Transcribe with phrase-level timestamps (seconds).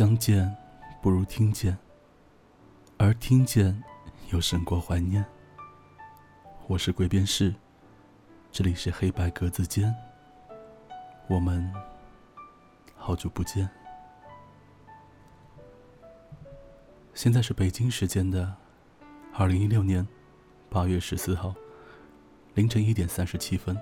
[0.00, 0.50] 相见
[1.02, 1.76] 不如听见，
[2.96, 3.84] 而听见
[4.30, 5.22] 又胜过怀念。
[6.68, 7.54] 我是鬼边士，
[8.50, 9.94] 这里是黑白格子间，
[11.28, 11.70] 我们
[12.96, 13.68] 好久不见。
[17.12, 18.56] 现在是北京时间的
[19.34, 20.08] 二零一六年
[20.70, 21.54] 八月十四号
[22.54, 23.78] 凌晨一点三十七分。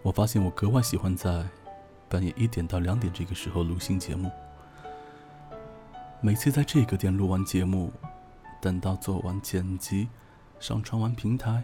[0.00, 1.46] 我发现我格外喜欢在。
[2.10, 4.32] 半夜一点到两点这个时候录新节目，
[6.20, 7.92] 每次在这个点录完节目，
[8.60, 10.08] 等到做完剪辑、
[10.58, 11.62] 上传完平台，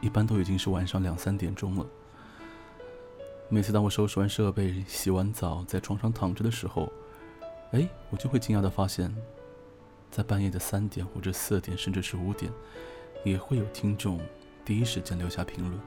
[0.00, 1.86] 一般都已经是晚上两三点钟了。
[3.48, 6.90] 每次当我收拾完设备、洗完澡，在床上躺着的时候，
[7.70, 9.14] 哎，我就会惊讶的发现，
[10.10, 12.50] 在半夜的三点或者四点，甚至是五点，
[13.24, 14.20] 也会有听众
[14.64, 15.80] 第一时间留下评论。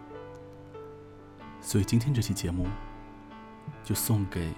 [1.60, 2.66] 所以今天这期节目。
[3.84, 4.54] 就送给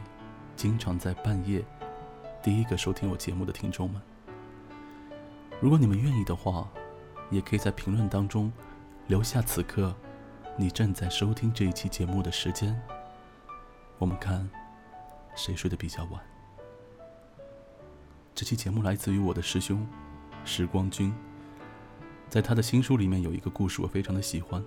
[0.56, 1.64] 经常在半夜
[2.42, 4.02] 第一个收听我节目的听众们。
[5.60, 6.70] 如果你们愿意的话，
[7.30, 8.52] 也可以在评论当中
[9.08, 9.94] 留下此刻
[10.56, 12.82] 你正在收听这一期节目的时间。
[13.98, 14.50] 我们看
[15.36, 16.22] 谁睡得比较晚。
[18.34, 19.86] 这期节目来自于我的师兄
[20.46, 21.14] 时光君，
[22.30, 24.64] 在他的新书里面有一个故事，我非常的喜欢，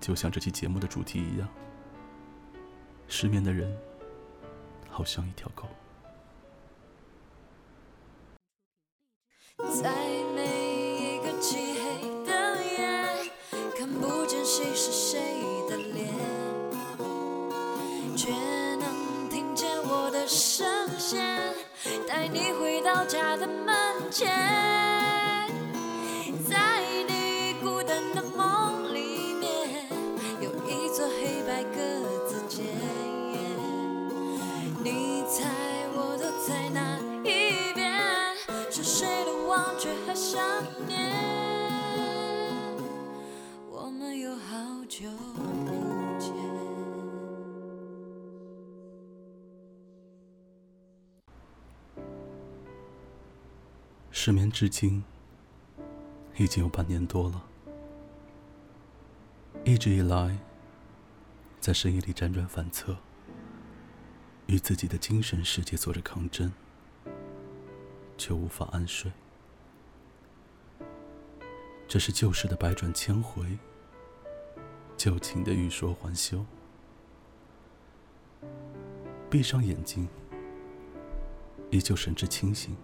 [0.00, 1.46] 就像这期节目的主题一样。
[3.06, 3.76] 失眠的人，
[4.88, 5.68] 好像一条狗。
[9.58, 9.92] 在
[10.34, 10.42] 每
[10.98, 13.30] 一个漆黑的夜，
[13.78, 15.20] 看不见谁是谁
[15.68, 16.08] 的脸，
[18.16, 18.32] 却
[18.76, 20.66] 能听见我的声
[20.98, 21.54] 线，
[22.08, 23.72] 带你回到家的门
[24.10, 24.28] 前，
[26.48, 29.86] 在你孤单的梦里面，
[30.40, 31.78] 有一座黑白格
[32.26, 32.64] 子间，
[34.82, 35.44] 你猜
[35.94, 36.93] 我躲在哪？
[40.34, 40.42] 想
[40.88, 40.98] 念，
[43.70, 45.08] 我们有好久
[45.64, 45.70] 不
[46.18, 46.34] 见
[54.10, 55.04] 失眠至今
[56.36, 57.40] 已经有半年多了，
[59.64, 60.36] 一直以来
[61.60, 62.96] 在深夜里辗转反侧，
[64.46, 66.52] 与自己的精神世界做着抗争，
[68.18, 69.12] 却无法安睡。
[71.94, 73.56] 这是旧事的百转千回，
[74.96, 76.44] 旧情的欲说还休。
[79.30, 80.08] 闭上眼睛，
[81.70, 82.76] 依旧神志清醒。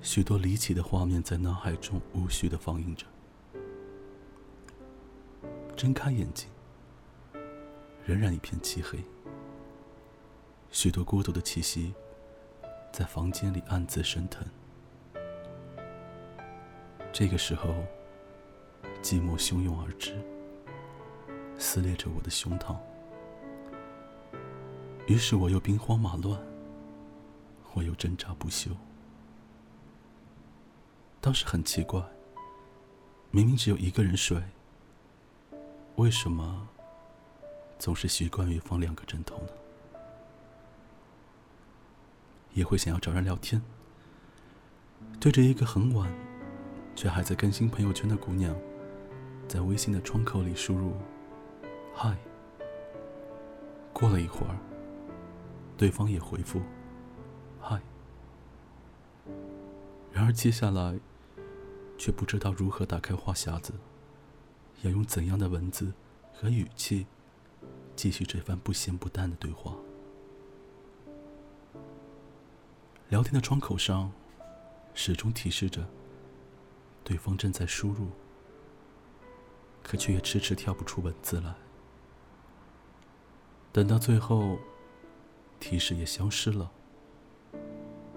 [0.00, 3.04] 许多离奇的画面在脑海中无序的放映着。
[5.74, 6.48] 睁开眼睛，
[8.06, 9.00] 仍然一片漆黑。
[10.70, 11.92] 许多孤独的气息
[12.92, 14.46] 在房间里暗自升腾。
[17.18, 17.74] 这个时候，
[19.02, 20.16] 寂寞汹涌而至，
[21.58, 22.76] 撕裂着我的胸膛。
[25.08, 26.40] 于是我又兵荒马乱，
[27.72, 28.70] 我又挣扎不休。
[31.20, 32.00] 倒是很奇怪，
[33.32, 34.40] 明明只有一个人睡，
[35.96, 36.68] 为什么
[37.80, 39.48] 总是习惯于放两个枕头呢？
[42.54, 43.60] 也会想要找人聊天，
[45.18, 46.08] 对着一个很晚
[46.98, 48.52] 却还在更新朋友圈的姑娘，
[49.46, 50.94] 在微信的窗口里输入
[51.94, 52.16] “嗨”。
[53.94, 54.58] 过了一会儿，
[55.76, 56.60] 对方也回复
[57.62, 57.80] “嗨”，
[60.10, 60.98] 然而接下来。
[61.96, 63.72] 却不知道如何打开话匣子，
[64.82, 65.92] 要用怎样的文字
[66.32, 67.06] 和语气
[67.96, 69.74] 继续这番不咸不淡的对话。
[73.08, 74.12] 聊天的窗口上
[74.94, 75.84] 始终提示着
[77.08, 78.08] 对方正在输入，
[79.82, 81.54] 可却也迟迟跳不出文字来。
[83.72, 84.58] 等到最后，
[85.58, 86.70] 提示也消失了，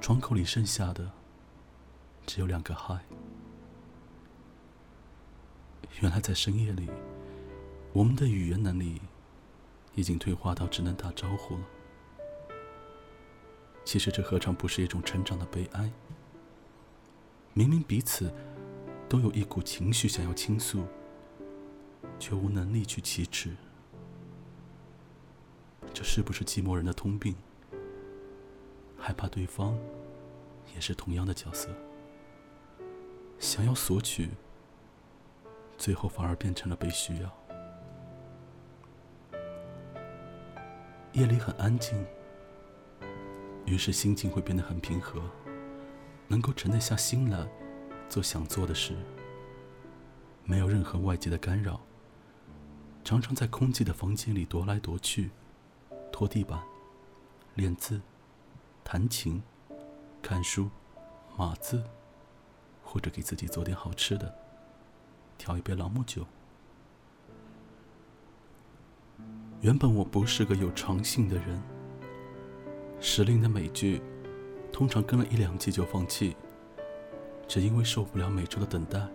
[0.01, 1.09] 窗口里剩下的
[2.27, 2.99] 只有两个嗨。
[6.01, 6.89] 原来在深夜里，
[7.93, 9.01] 我们的语言能力
[9.95, 11.63] 已经退化到只能打招呼了。
[13.85, 15.89] 其实这何尝不是一种成长的悲哀？
[17.53, 18.33] 明明彼此
[19.11, 20.85] 都有一股情绪想要倾诉，
[22.17, 23.53] 却无能力去启齿。
[25.93, 27.35] 这是不是寂寞人的通病？
[28.97, 29.77] 害怕对方
[30.73, 31.67] 也是同样的角色，
[33.37, 34.29] 想要索取。
[35.77, 37.37] 最后反而变成了被需要。
[41.11, 42.01] 夜里很安静，
[43.65, 45.21] 于是心境会变得很平和，
[46.29, 47.45] 能够沉得下心来
[48.11, 48.93] 做想做的事，
[50.43, 51.79] 没有任何外界的干扰。
[53.05, 55.29] 常常在空寂的房间里踱来踱去，
[56.11, 56.61] 拖地板、
[57.55, 58.01] 练字、
[58.83, 59.41] 弹琴、
[60.21, 60.69] 看书、
[61.37, 61.81] 码字，
[62.83, 64.35] 或者给自己做点好吃的，
[65.37, 66.27] 调一杯朗姆酒。
[69.61, 71.61] 原本我不是个有长性的人，
[72.99, 74.01] 时令的美剧
[74.69, 76.35] 通常跟了一两季就放弃，
[77.51, 79.05] 只因为受不了每周的等待。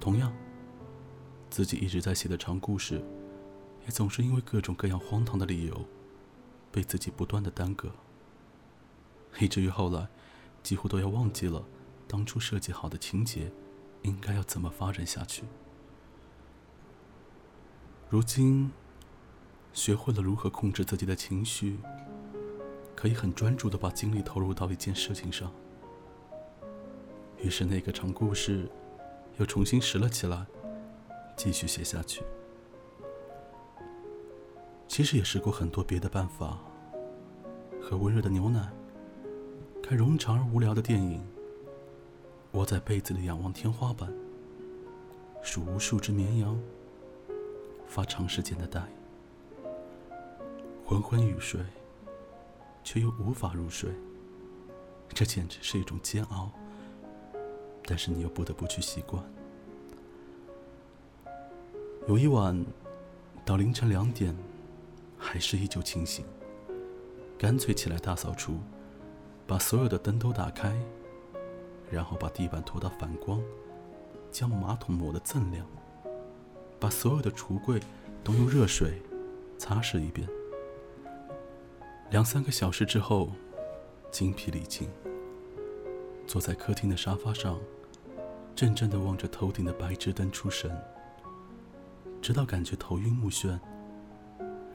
[0.00, 0.32] 同样，
[1.50, 3.04] 自己一直在写的长故事，
[3.84, 5.84] 也总是因为各种各样荒唐的理由，
[6.72, 7.90] 被自己不断的耽搁，
[9.38, 10.08] 以至于后来
[10.62, 11.62] 几乎都要忘记了
[12.08, 13.52] 当初设计好的情节
[14.00, 15.44] 应该要怎么发展下去。
[18.08, 18.72] 如今。
[19.74, 21.76] 学会了如何控制自己的情绪，
[22.94, 25.52] 可以很专注的把精力投入到一件事情上。
[27.42, 28.68] 于是那个长故事
[29.38, 30.44] 又重新拾了起来，
[31.36, 32.22] 继续写下去。
[34.88, 36.58] 其实也试过很多别的办法：
[37.80, 38.72] 喝温热的牛奶，
[39.82, 41.22] 看冗长而无聊的电影，
[42.52, 44.12] 窝在被子里仰望天花板，
[45.42, 46.58] 数无数只绵羊，
[47.86, 48.82] 发长时间的呆。
[50.84, 51.60] 昏昏欲睡，
[52.82, 53.90] 却又无法入睡，
[55.08, 56.50] 这简直是一种煎熬。
[57.86, 59.22] 但是你又不得不去习惯。
[62.08, 62.64] 有一晚，
[63.44, 64.36] 到凌晨两点，
[65.16, 66.24] 还是依旧清醒，
[67.38, 68.58] 干脆起来大扫除，
[69.46, 70.76] 把所有的灯都打开，
[71.90, 73.40] 然后把地板拖到反光，
[74.30, 75.66] 将马桶抹得锃亮，
[76.78, 77.80] 把所有的橱柜
[78.22, 79.00] 都用热水
[79.58, 80.28] 擦拭一遍。
[82.10, 83.30] 两三个小时之后，
[84.12, 84.88] 精疲力尽，
[86.24, 87.58] 坐在客厅的沙发上，
[88.56, 90.74] 怔怔地望着头顶的白炽灯出神，
[92.22, 93.58] 直到感觉头晕目眩，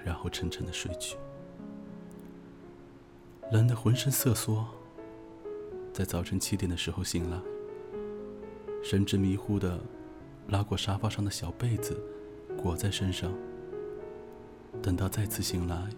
[0.05, 1.17] 然后沉沉的睡去。
[3.51, 4.65] 冷得浑身瑟缩，
[5.91, 7.37] 在早晨七点的时候醒来，
[8.83, 9.79] 神志迷糊的
[10.47, 11.99] 拉过沙发上的小被子，
[12.55, 13.33] 裹在身上。
[14.81, 15.89] 等到再次醒来。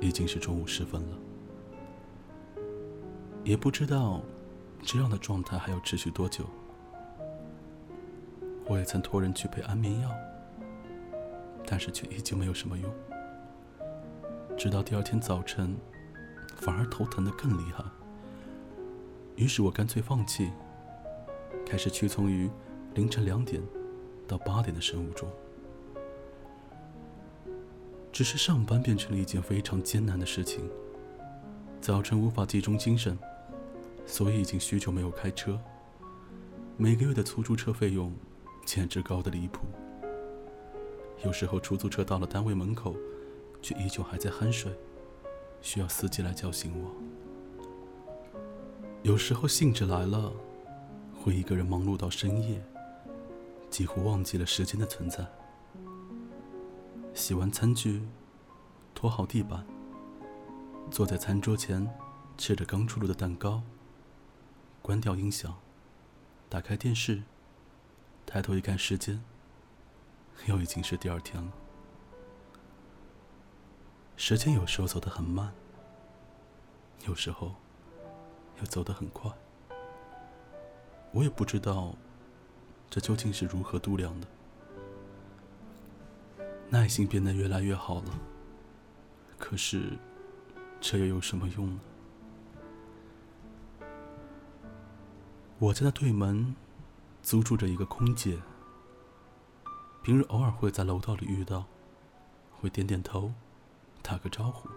[0.00, 1.16] 已经是中午时分了，
[3.44, 4.20] 也不知道
[4.82, 6.44] 这样的状态还要持续多久。
[8.66, 10.10] 我也曾托人去配安眠药，
[11.66, 12.90] 但是却依旧没有什么用。
[14.56, 15.76] 直到第二天早晨，
[16.56, 17.84] 反而头疼的更厉害。
[19.36, 20.50] 于是我干脆放弃，
[21.66, 22.48] 开始屈从于
[22.94, 23.62] 凌晨两点
[24.28, 25.28] 到八点的生物钟。
[28.12, 30.68] 只是上班变成了一件非常艰难的事情。
[31.80, 33.18] 早晨无法集中精神，
[34.06, 35.58] 所以已经许久没有开车。
[36.76, 38.12] 每个月的出租车费用
[38.64, 39.66] 简直高的离谱。
[41.24, 42.96] 有时候出租车到了单位门口，
[43.60, 44.72] 却依旧还在酣睡，
[45.60, 46.90] 需要司机来叫醒我。
[49.02, 50.32] 有时候兴致来了，
[51.14, 52.62] 会一个人忙碌到深夜，
[53.70, 55.26] 几乎忘记了时间的存在。
[57.14, 58.02] 洗完餐具，
[58.94, 59.66] 拖好地板，
[60.90, 61.88] 坐在餐桌前，
[62.38, 63.62] 吃着刚出炉的蛋糕。
[64.80, 65.56] 关掉音响，
[66.48, 67.22] 打开电视，
[68.32, 69.22] 抬头一看时间，
[70.46, 71.52] 又已经是第二天了。
[74.16, 75.52] 时间有时候走得很慢，
[77.06, 77.54] 有时候
[78.58, 79.30] 又走得很快。
[81.10, 81.94] 我也不知道，
[82.88, 84.26] 这究竟是如何度量的。
[86.70, 88.18] 耐心变得越来越好了，
[89.38, 89.98] 可是，
[90.80, 91.80] 这又有什么用呢？
[95.58, 96.56] 我家的对门
[97.22, 98.36] 租住着一个空姐，
[100.02, 101.64] 平日偶尔会在楼道里遇到，
[102.50, 103.32] 会点点头，
[104.02, 104.68] 打个招呼。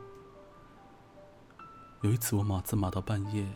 [2.02, 3.48] 有一次我码字码到半夜，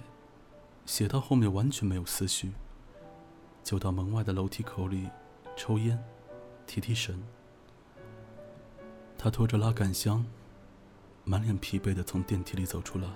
[0.88, 2.52] 写到后面完全没有思绪，
[3.64, 5.08] 就到门外的楼梯口里
[5.56, 6.04] 抽烟，
[6.66, 7.24] 提提神。
[9.20, 10.26] 他拖着拉杆箱，
[11.26, 13.08] 满脸疲惫的从电梯里走出来，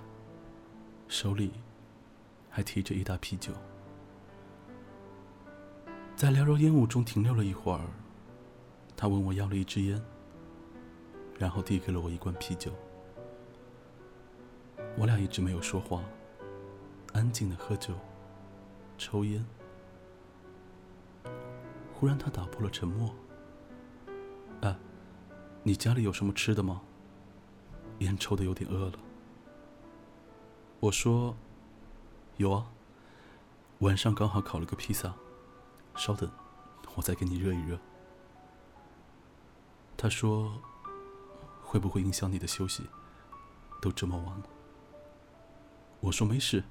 [1.08, 1.52] 手里
[2.52, 3.54] 还提着一大啤酒。
[6.16, 7.82] 在缭绕烟雾中停留了一会儿，
[8.96, 10.02] 他问我要了一支烟，
[11.38, 12.72] 然后递给了我一罐啤酒。
[14.98, 16.02] 我俩一直没有说话，
[17.14, 17.94] 安静的喝酒、
[18.98, 19.44] 抽烟。
[21.94, 23.14] 忽然，他打破了沉默。
[24.62, 24.76] 哎
[25.64, 26.82] 你家里有什么吃的吗？
[28.00, 28.94] 烟抽的有点饿了。
[30.80, 31.36] 我说
[32.38, 32.68] ：“有啊，
[33.80, 35.14] 晚上刚好烤了个披萨，
[35.96, 36.30] 稍等，
[36.96, 37.80] 我再给你热一热。”
[39.98, 40.62] 他说
[41.64, 42.84] ：“会不会影响你的休息？
[43.82, 44.44] 都这么晚了。”
[46.02, 46.64] 我说：“没事，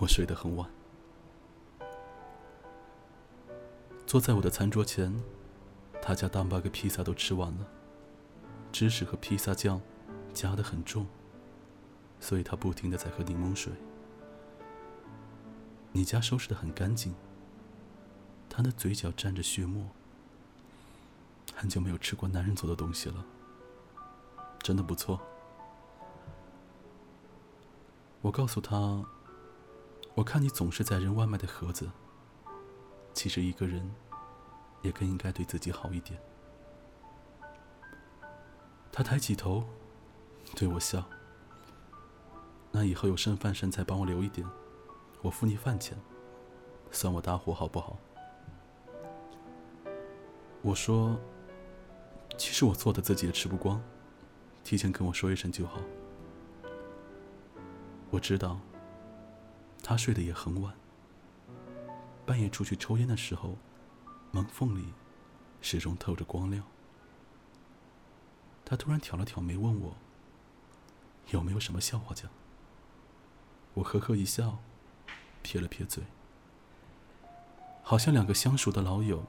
[0.00, 0.70] 我睡得很晚。”
[4.06, 5.22] 坐在我的餐桌前，
[6.00, 7.66] 他家大半个披萨都吃完了，
[8.72, 9.80] 芝士和披萨酱
[10.32, 11.06] 加的很重，
[12.20, 13.72] 所以他不停的在喝柠檬水。
[15.92, 17.14] 你家收拾的很干净，
[18.58, 19.86] 他的嘴角沾着血沫。
[21.54, 23.24] 很久没有吃过男人做的东西了，
[24.58, 25.20] 真的不错。
[28.20, 29.04] 我告诉他，
[30.16, 31.88] 我看你总是在扔外卖的盒子。
[33.14, 33.94] 其实一个人，
[34.82, 36.20] 也更应该对自己好一点。
[38.90, 39.62] 他抬起头，
[40.56, 41.04] 对我笑。
[42.72, 44.44] 那以后有剩饭剩菜帮我留一点，
[45.22, 45.96] 我付你饭钱，
[46.90, 47.96] 算我搭伙好不好？
[50.68, 51.18] 我说，
[52.36, 53.82] 其实我做的自己也吃不光，
[54.62, 55.80] 提前跟我说一声就好。
[58.10, 58.60] 我知道，
[59.82, 60.74] 他睡得也很晚。
[62.26, 63.56] 半夜出去抽烟的时候，
[64.30, 64.92] 门缝里
[65.62, 66.62] 始终透着光亮。
[68.62, 69.96] 他突然挑了挑眉，问我
[71.28, 72.30] 有没有什么笑话讲。
[73.72, 74.58] 我呵呵一笑，
[75.40, 76.04] 撇了撇嘴，
[77.82, 79.24] 好像两个相熟的老友，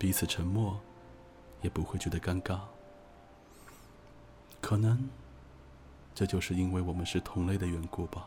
[0.00, 0.80] 彼此沉默
[1.60, 2.58] 也不会觉得尴尬。
[4.58, 5.10] 可能
[6.14, 8.26] 这就是因为我们是同类的缘故吧。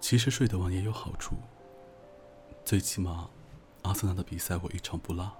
[0.00, 1.36] 其实睡得晚也有好处。
[2.64, 3.28] 最起码，
[3.82, 5.30] 阿森纳的比赛我一场不落。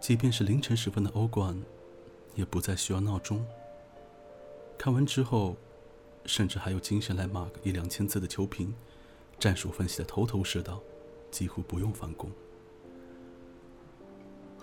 [0.00, 1.62] 即便是凌晨时分的欧冠，
[2.34, 3.46] 也不再需要闹钟。
[4.76, 5.56] 看完之后，
[6.24, 8.74] 甚至还有精神来码个一两千字的球评，
[9.38, 10.80] 战术分析的头头是道，
[11.30, 12.28] 几乎不用返工。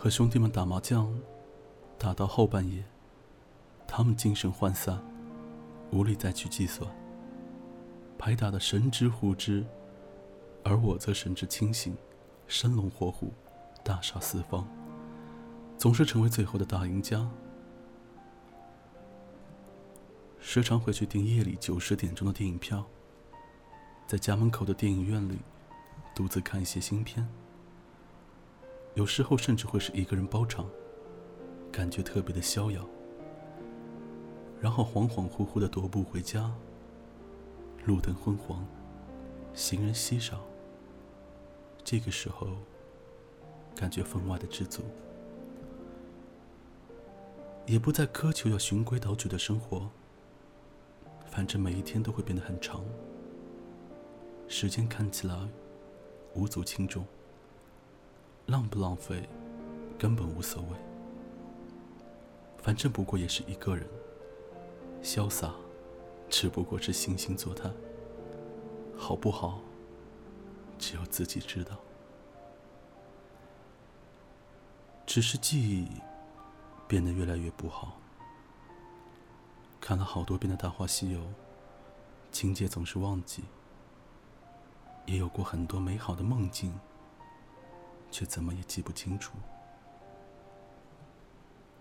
[0.03, 1.17] 和兄弟们打麻将，
[1.97, 2.83] 打到后半夜，
[3.87, 5.01] 他们精神涣散，
[5.91, 6.91] 无力再去计算，
[8.17, 9.65] 牌打的神之乎之。
[10.61, 11.95] 而我则神志清醒，
[12.47, 13.31] 生龙活虎，
[13.81, 14.67] 大杀四方，
[15.77, 17.25] 总是成为最后的大赢家。
[20.37, 22.83] 时常会去订夜里九十点钟的电影票，
[24.05, 25.39] 在家门口的电影院里
[26.13, 27.25] 独自看一些新片。
[28.95, 30.69] 有时候甚至会是一个人包场，
[31.71, 32.87] 感觉特别的逍遥。
[34.61, 36.53] 然后恍恍惚惚的踱步回家。
[37.85, 38.65] 路灯昏黄，
[39.53, 40.39] 行人稀少。
[41.83, 42.47] 这个时候，
[43.75, 44.83] 感觉分外的知足，
[47.65, 49.89] 也不再苛求要循规蹈矩的生活。
[51.25, 52.85] 反正每一天都会变得很长，
[54.47, 55.35] 时间看起来
[56.35, 57.05] 无足轻重，
[58.53, 59.27] 浪不浪费
[59.97, 60.77] 根本无所谓。
[62.61, 63.83] 反正不过也是一个人，
[65.01, 65.51] 潇洒
[66.29, 67.67] 只不过是惺惺作态，
[68.95, 69.59] 好不好？
[70.77, 71.75] 只有自己知道。
[75.07, 75.87] 只是记忆
[76.87, 77.97] 变得越来越不好。
[79.81, 81.19] 看了好多遍的《大话西游》，
[82.31, 83.43] 情节总是忘记。
[85.07, 86.79] 也有过很多美好的梦境，
[88.13, 89.33] 却怎么也记不清楚。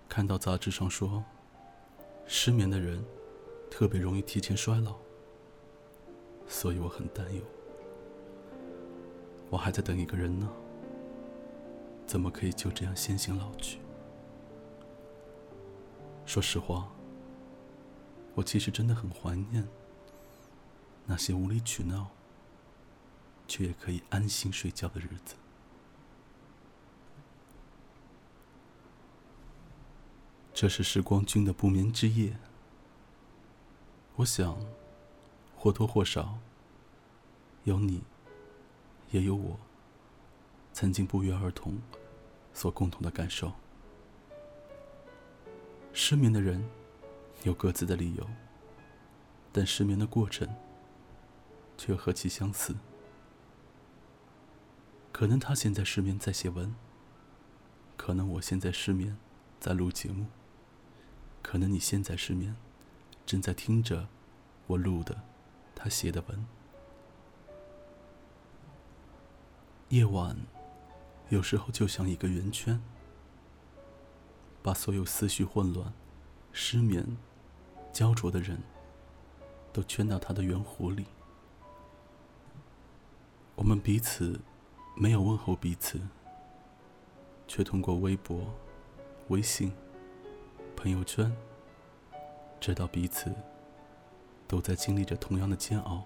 [0.08, 1.22] 看到杂志上说，
[2.26, 3.04] 失眠的人
[3.70, 4.96] 特别容易提前衰老，
[6.48, 7.42] 所以我很担忧。
[9.50, 10.48] 我还在等一个人呢，
[12.06, 13.78] 怎么可以就这样先行老去？
[16.24, 16.90] 说实话，
[18.34, 19.68] 我其实真的很怀念
[21.04, 22.06] 那些无理取闹
[23.46, 25.34] 却也可以安心睡觉的日子。
[30.62, 32.36] 这是时光君的不眠之夜，
[34.14, 34.64] 我想
[35.56, 36.38] 或多或少
[37.64, 38.04] 有你。
[39.10, 39.58] 也有我
[40.72, 41.80] 曾经不约而同
[42.54, 43.52] 所共同的感受。
[45.92, 46.64] 失眠的人
[47.42, 48.24] 有各自的理由，
[49.50, 50.48] 但失眠的过程
[51.76, 52.76] 却何其相似。
[55.10, 56.72] 可能他现在失眠在写文，
[57.96, 59.18] 可能我现在失眠
[59.58, 60.26] 在录节目，
[61.42, 62.56] 可能你现在失眠
[63.26, 64.08] 正在听着
[64.68, 65.20] 我录的
[65.74, 66.46] 他写的文。
[69.88, 70.36] 夜晚，
[71.28, 72.80] 有时候就像一个圆圈，
[74.62, 75.92] 把所有思绪混乱、
[76.52, 77.18] 失眠、
[77.92, 78.62] 焦灼的人
[79.72, 81.04] 都圈到他的圆弧里。
[83.54, 84.40] 我们彼此
[84.96, 86.00] 没有问候彼此，
[87.46, 88.54] 却通过微博、
[89.28, 89.72] 微信、
[90.82, 91.32] 朋友圈，
[92.58, 93.32] 知道彼此
[94.48, 96.02] 都在经历着同样的煎熬。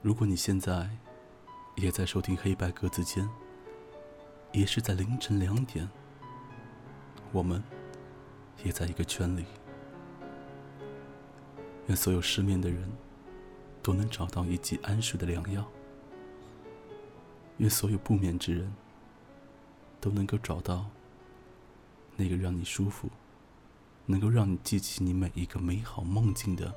[0.00, 0.88] 如果你现在
[1.74, 3.24] 也在收听《黑白格子间》，
[4.52, 5.90] 也是在凌晨两点，
[7.32, 7.60] 我们
[8.62, 9.46] 也在一个圈里。
[11.88, 12.88] 愿所有失眠的人
[13.82, 15.66] 都能找到一剂安睡的良药。
[17.56, 18.72] 愿所有不眠之人
[20.00, 20.86] 都能够找到
[22.16, 23.08] 那个让你舒服、
[24.06, 26.74] 能够让你记起你每一个美好梦境的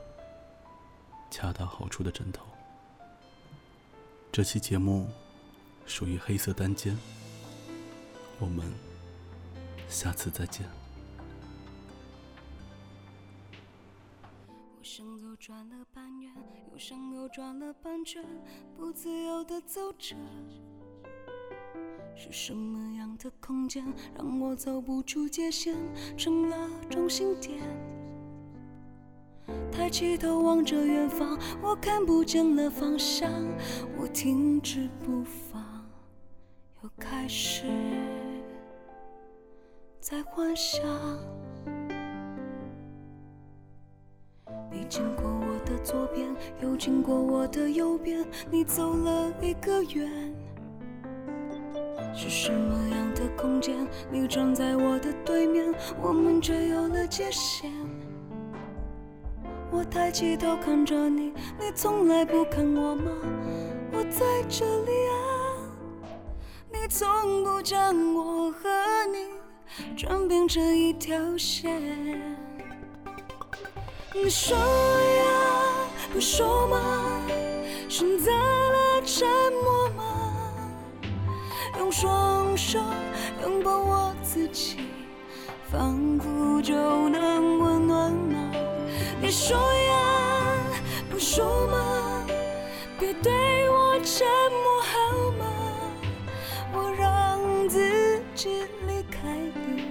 [1.32, 2.46] 恰到好处的枕头。
[4.32, 5.08] 这期节目
[5.86, 6.98] 属于黑色单间，
[8.40, 8.72] 我们
[9.88, 10.66] 下次再见。
[15.34, 18.24] 又转了半圈，
[18.78, 20.16] 不自由地走着。
[22.16, 23.84] 是什么样的空间
[24.16, 25.76] 让我走不出界限，
[26.16, 27.60] 成了中心点？
[29.72, 33.30] 抬起头望着远方，我看不见了方向。
[34.00, 35.60] 我停止步伐，
[36.82, 37.66] 又开始
[40.00, 40.82] 在幻想。
[44.72, 50.34] 你经过我的左边，又经过我的右边，你走了一个圆。
[52.16, 53.88] 是什么样的空间？
[54.12, 57.72] 你站在我的对面，我们却有了界限。
[59.72, 63.12] 我抬起头看着你，你从来不看我吗？
[63.92, 65.16] 我在这里啊，
[66.72, 68.70] 你从不将我和
[69.12, 71.82] 你转变成一条线。
[74.14, 75.24] 你说呀，
[76.14, 77.22] 不说吗？
[77.90, 79.28] 选择了沉
[79.64, 79.83] 默？
[81.78, 82.80] 用双手
[83.42, 84.78] 拥抱我自己，
[85.72, 86.74] 仿佛就
[87.10, 88.52] 能温暖吗？
[89.22, 89.94] 你说呀，
[91.10, 92.26] 不说吗？
[93.00, 93.32] 别对
[93.70, 95.46] 我沉默好吗？
[96.74, 99.28] 我让自己离开
[99.68, 99.86] 你，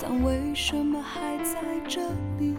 [0.00, 2.00] 但为什么还在这
[2.38, 2.54] 里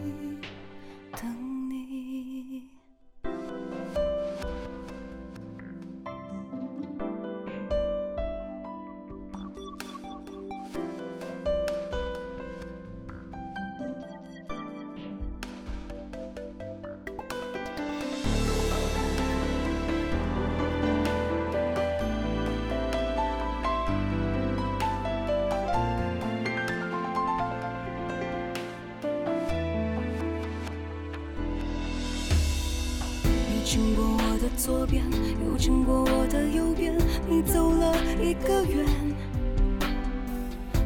[34.65, 35.04] 左边，
[35.45, 36.95] 又经过我的右边，
[37.28, 38.86] 你走了一个圆。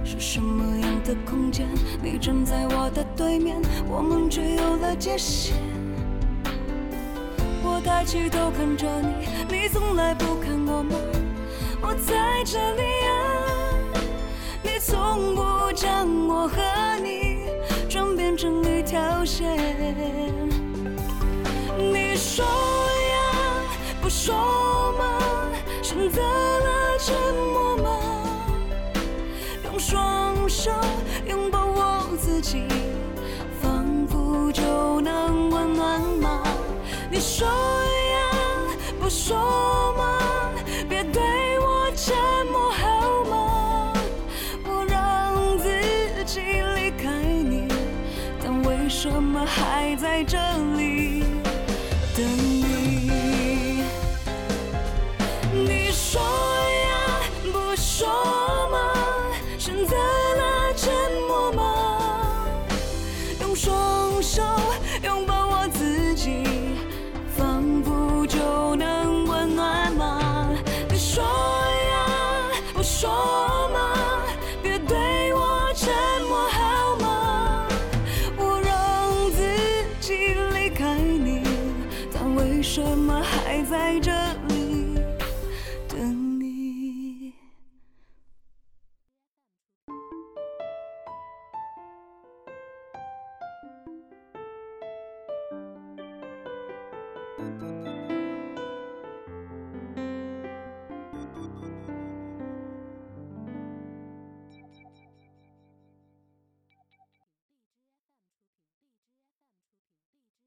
[0.04, 1.68] 是什么样的空间？
[2.02, 5.54] 你站在我的对面，我们却有了界限。
[7.64, 10.96] 我抬起头看着你，你从来不看我吗？
[11.80, 13.14] 我在这里啊，
[14.64, 16.58] 你从不将我和
[17.04, 17.46] 你
[17.88, 19.56] 转变成一条线。
[21.78, 22.44] 你说，
[24.28, 24.36] 说
[25.00, 25.20] 吗？
[25.82, 27.16] 选择了沉
[27.54, 27.90] 默吗？
[29.64, 30.70] 用双手
[31.26, 32.68] 拥抱我自己，
[33.62, 36.44] 仿佛就能温暖吗？
[37.10, 38.20] 你说呀，
[39.00, 39.38] 不说
[39.94, 40.20] 吗？
[40.90, 41.24] 别对
[41.60, 42.14] 我沉
[42.52, 43.94] 默好吗？
[44.66, 45.70] 我让自
[46.26, 46.42] 己
[46.76, 47.66] 离开你，
[48.44, 50.38] 但为什么还在这
[50.76, 50.77] 里
[72.88, 73.37] 说